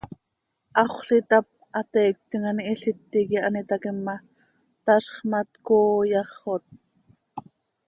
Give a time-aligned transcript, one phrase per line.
[0.77, 1.45] Haxöl itáp,
[1.75, 4.15] hateiictim an ihiliti quih an itaquim ma,
[4.85, 6.63] tazx ma, tcooo yaxot.